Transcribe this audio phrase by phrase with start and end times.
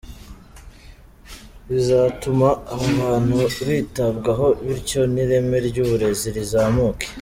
[1.69, 3.35] Bizatuma aba bana
[3.69, 7.05] bitabwaho bityo n’ireme ry’uburezi rizamuke”.